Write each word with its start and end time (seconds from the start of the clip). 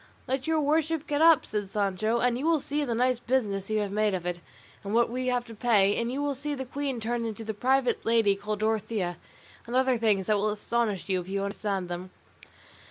"Let 0.27 0.47
your 0.47 0.59
worship 0.59 1.05
get 1.05 1.21
up," 1.21 1.45
said 1.45 1.69
Sancho, 1.69 2.17
"and 2.21 2.35
you 2.35 2.47
will 2.47 2.59
see 2.59 2.83
the 2.83 2.95
nice 2.95 3.19
business 3.19 3.69
you 3.69 3.81
have 3.81 3.91
made 3.91 4.15
of 4.15 4.25
it, 4.25 4.39
and 4.83 4.95
what 4.95 5.11
we 5.11 5.27
have 5.27 5.45
to 5.45 5.53
pay; 5.53 5.95
and 5.95 6.11
you 6.11 6.23
will 6.23 6.33
see 6.33 6.55
the 6.55 6.65
queen 6.65 6.99
turned 6.99 7.27
into 7.27 7.45
a 7.47 7.53
private 7.53 8.03
lady 8.03 8.35
called 8.35 8.61
Dorothea, 8.61 9.17
and 9.67 9.75
other 9.75 9.99
things 9.99 10.25
that 10.25 10.37
will 10.37 10.49
astonish 10.49 11.07
you, 11.07 11.21
if 11.21 11.29
you 11.29 11.43
understand 11.43 11.87
them." 11.87 12.09